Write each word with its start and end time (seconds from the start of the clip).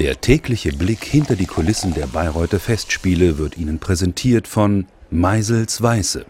Der 0.00 0.20
tägliche 0.20 0.72
Blick 0.72 1.04
hinter 1.04 1.36
die 1.36 1.46
Kulissen 1.46 1.94
der 1.94 2.08
Bayreuther 2.08 2.58
Festspiele 2.58 3.38
wird 3.38 3.56
Ihnen 3.56 3.78
präsentiert 3.78 4.48
von 4.48 4.86
Meisels 5.10 5.80
Weiße. 5.80 6.26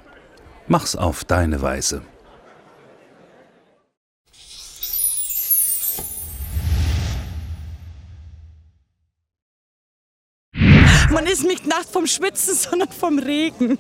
Mach's 0.68 0.95
auf 0.95 1.25
deine 1.25 1.62
Weise. 1.62 2.03
Man 11.11 11.26
ist 11.26 11.44
nicht 11.44 11.67
nachts 11.67 11.90
vom 11.90 12.07
Schwitzen, 12.07 12.54
sondern 12.71 12.90
vom 12.90 13.18
Regen. 13.18 13.79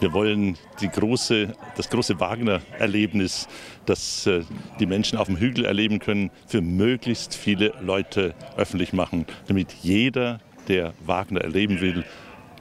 Wir 0.00 0.12
wollen 0.12 0.56
große, 0.80 1.54
das 1.76 1.90
große 1.90 2.20
Wagner-Erlebnis, 2.20 3.48
das 3.84 4.28
äh, 4.28 4.42
die 4.78 4.86
Menschen 4.86 5.18
auf 5.18 5.26
dem 5.26 5.36
Hügel 5.36 5.64
erleben 5.64 5.98
können, 5.98 6.30
für 6.46 6.60
möglichst 6.60 7.34
viele 7.34 7.74
Leute 7.80 8.32
öffentlich 8.56 8.92
machen, 8.92 9.26
damit 9.48 9.72
jeder, 9.82 10.38
der 10.68 10.94
Wagner 11.04 11.40
erleben 11.40 11.80
will, 11.80 12.04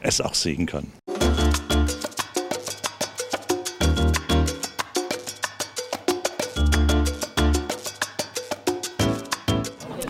es 0.02 0.20
auch 0.20 0.34
sehen 0.34 0.66
kann. 0.66 0.92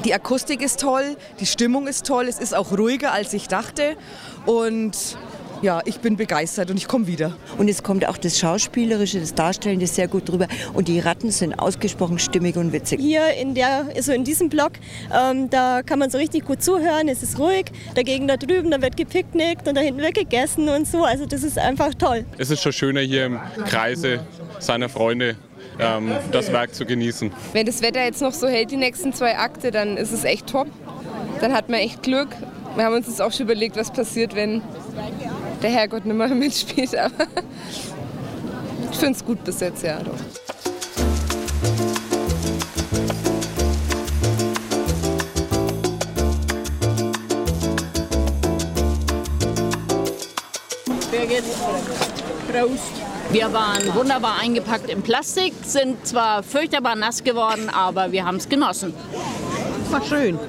Die 0.06 0.14
Akustik 0.14 0.62
ist 0.62 0.80
toll, 0.80 1.18
die 1.42 1.46
Stimmung 1.46 1.88
ist 1.88 2.08
toll, 2.08 2.28
es 2.30 2.40
ist 2.40 2.56
auch 2.56 2.72
ruhiger, 2.72 3.12
als 3.12 3.34
ich 3.34 3.50
dachte. 3.50 3.98
Und 4.46 5.18
ja, 5.62 5.82
ich 5.86 6.00
bin 6.00 6.18
begeistert 6.18 6.70
und 6.70 6.78
ich 6.78 6.88
komme 6.88 7.08
wieder. 7.08 7.36
Und 7.58 7.70
es 7.70 7.84
kommt 7.84 8.08
auch 8.08 8.18
das 8.18 8.40
Schauspielerische, 8.40 9.20
das 9.20 9.34
Darstellende 9.34 9.88
sehr 9.88 10.08
gut 10.08 10.30
drüber. 10.30 10.48
Und 10.74 10.88
die 10.88 11.00
Ratten 11.00 11.32
sind 11.32 11.54
ausgesprochen 11.54 12.20
stimmig 12.20 12.58
und 12.58 12.74
witzig. 12.74 13.00
Hier 13.00 13.34
in, 13.34 13.56
der, 13.56 13.88
also 13.96 14.12
in 14.12 14.24
diesem 14.24 14.50
Block, 14.50 14.74
ähm, 15.14 15.50
da 15.50 15.82
kann 15.84 16.00
man 16.00 16.10
so 16.10 16.18
richtig 16.18 16.46
gut 16.46 16.62
zuhören, 16.62 17.08
es 17.08 17.24
ist 17.24 17.40
ruhig. 17.40 17.66
Dagegen 17.96 18.28
da 18.28 18.38
drüben, 18.38 18.72
da 18.72 18.82
wird 18.82 18.98
gepicknickt 18.98 19.68
und 19.68 19.76
da 19.76 19.82
hinten 19.82 20.02
wird 20.02 20.16
gegessen 20.16 20.70
und 20.70 20.88
so. 20.88 21.04
Also 21.04 21.26
das 21.26 21.44
ist 21.44 21.58
einfach 21.58 21.94
toll. 21.96 22.26
Es 22.38 22.50
ist 22.50 22.62
schon 22.62 22.74
schöner 22.74 23.02
hier 23.02 23.26
im 23.26 23.40
Kreise 23.66 24.20
seiner 24.60 24.90
Freunde 24.90 25.36
ähm, 25.80 26.12
das 26.32 26.52
Werk 26.52 26.74
zu 26.74 26.86
genießen. 26.86 27.32
Wenn 27.54 27.66
das 27.66 27.82
Wetter 27.82 28.04
jetzt 28.04 28.22
noch 28.22 28.34
so 28.34 28.48
hält, 28.48 28.72
die 28.72 28.78
nächsten 28.78 29.14
zwei 29.14 29.38
Akte, 29.38 29.72
dann 29.72 29.98
ist 29.98 30.12
es 30.12 30.24
echt 30.24 30.48
top. 30.48 30.68
Dann 31.42 31.54
hat 31.54 31.70
man 31.70 31.80
echt 31.80 32.04
Glück. 32.04 32.30
Wir 32.76 32.86
haben 32.86 32.96
uns 32.96 33.08
jetzt 33.08 33.22
auch 33.22 33.32
schon 33.32 33.48
überlegt, 33.48 33.76
was 33.76 33.92
passiert, 33.92 34.36
wenn 34.36 34.62
der 35.62 35.70
Herrgott 35.72 36.06
nicht 36.06 36.16
mehr 36.16 36.28
mitspielt. 36.36 36.96
Aber 36.96 37.28
ich 38.92 38.98
finde 38.98 39.14
es 39.14 39.26
gut 39.26 39.44
bis 39.44 39.60
jetzt, 39.60 39.84
ja. 39.84 40.00
Doch. 40.00 40.14
Birgit, 51.12 51.44
Prost. 52.52 53.08
Wir 53.30 53.52
waren 53.52 53.94
wunderbar 53.94 54.40
eingepackt 54.40 54.90
in 54.90 55.02
Plastik, 55.02 55.54
sind 55.64 56.08
zwar 56.08 56.44
furchtbar 56.44 56.96
nass 56.96 57.24
geworden, 57.24 57.70
aber 57.70 58.12
wir 58.14 58.26
haben 58.26 58.38
es 58.38 58.48
genossen. 58.48 58.94
War 59.92 60.02
schön. 60.02 60.40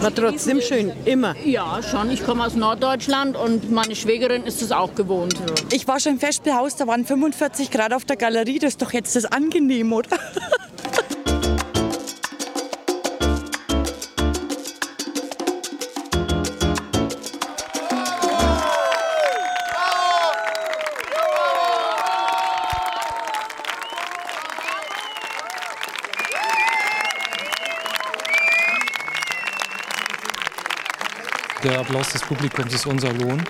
War 0.00 0.14
trotzdem 0.14 0.62
schön, 0.62 0.92
immer. 1.04 1.36
Ja, 1.44 1.82
schon. 1.82 2.10
Ich 2.10 2.24
komme 2.24 2.46
aus 2.46 2.54
Norddeutschland 2.54 3.36
und 3.36 3.70
meine 3.70 3.94
Schwägerin 3.94 4.44
ist 4.44 4.62
es 4.62 4.72
auch 4.72 4.94
gewohnt. 4.94 5.34
Ich 5.72 5.86
war 5.86 6.00
schon 6.00 6.12
im 6.12 6.18
Festspielhaus, 6.18 6.76
da 6.76 6.86
waren 6.86 7.04
45 7.04 7.70
Grad 7.70 7.92
auf 7.92 8.06
der 8.06 8.16
Galerie. 8.16 8.58
Das 8.58 8.70
ist 8.70 8.82
doch 8.82 8.92
jetzt 8.94 9.14
das 9.14 9.26
angenehm, 9.26 9.92
oder? 9.92 10.08
Der 31.62 31.78
Applaus 31.78 32.12
des 32.12 32.22
Publikums 32.22 32.72
ist 32.72 32.86
unser 32.86 33.12
Lohn. 33.12 33.42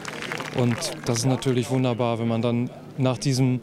Und 0.56 0.76
das 1.04 1.18
ist 1.18 1.26
natürlich 1.26 1.70
wunderbar, 1.70 2.18
wenn 2.18 2.26
man 2.26 2.42
dann 2.42 2.68
nach 2.98 3.18
diesem 3.18 3.60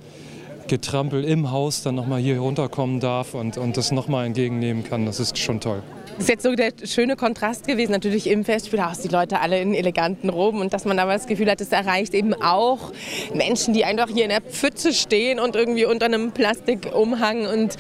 Getrampel 0.68 1.26
im 1.26 1.52
Haus 1.52 1.84
dann 1.84 1.96
nochmal 1.96 2.22
hier 2.22 2.40
runterkommen 2.40 3.02
darf 3.02 3.34
und, 3.34 3.58
und 3.58 3.76
das 3.76 3.92
nochmal 3.92 4.26
entgegennehmen 4.26 4.86
kann. 4.86 5.06
Das 5.06 5.20
ist 5.20 5.38
schon 5.38 5.60
toll. 5.60 5.84
Ist 6.20 6.30
jetzt 6.30 6.42
so 6.44 6.56
der 6.56 6.74
schöne 6.84 7.16
Kontrast 7.16 7.68
gewesen, 7.68 7.92
natürlich 7.92 8.28
im 8.28 8.44
Festspielhaus, 8.44 9.02
die 9.02 9.08
Leute 9.08 9.40
alle 9.40 9.62
in 9.62 9.76
eleganten 9.76 10.30
Roben 10.30 10.62
und 10.62 10.74
dass 10.74 10.84
man 10.86 10.98
aber 10.98 11.14
das 11.14 11.28
Gefühl 11.28 11.50
hat, 11.50 11.62
es 11.62 11.72
erreicht 11.72 12.16
eben 12.16 12.34
auch 12.34 12.92
Menschen, 13.36 13.76
die 13.76 13.86
einfach 13.86 14.10
hier 14.10 14.24
in 14.24 14.30
der 14.30 14.42
Pfütze 14.42 14.94
stehen 14.94 15.40
und 15.40 15.56
irgendwie 15.56 15.86
unter 15.86 16.06
einem 16.06 16.32
Plastikumhang 16.32 17.46
und 17.46 17.76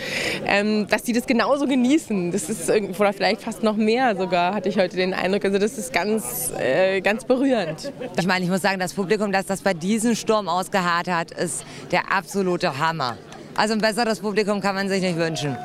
ähm, 0.45 0.87
dass 0.87 1.01
die 1.01 1.13
das 1.13 1.25
genauso 1.25 1.65
genießen. 1.65 2.31
Das 2.31 2.47
ist 2.47 2.69
oder 2.69 3.11
vielleicht 3.11 3.41
fast 3.41 3.63
noch 3.63 3.75
mehr 3.75 4.15
sogar, 4.15 4.53
hatte 4.53 4.69
ich 4.69 4.77
heute 4.77 4.97
den 4.97 5.15
Eindruck. 5.15 5.43
Also 5.45 5.57
das 5.57 5.77
ist 5.79 5.91
ganz, 5.91 6.51
äh, 6.59 7.01
ganz 7.01 7.25
berührend. 7.25 7.91
Ich 8.19 8.27
meine, 8.27 8.45
ich 8.45 8.51
muss 8.51 8.61
sagen, 8.61 8.79
das 8.79 8.93
Publikum, 8.93 9.31
das 9.31 9.47
das 9.47 9.61
bei 9.61 9.73
diesem 9.73 10.15
Sturm 10.15 10.47
ausgeharrt 10.47 11.07
hat, 11.07 11.31
ist 11.31 11.63
der 11.91 12.11
absolute 12.11 12.77
Hammer. 12.77 13.17
Also 13.55 13.73
ein 13.73 13.81
besseres 13.81 14.19
Publikum 14.19 14.61
kann 14.61 14.75
man 14.75 14.89
sich 14.89 15.01
nicht 15.01 15.17
wünschen. 15.17 15.57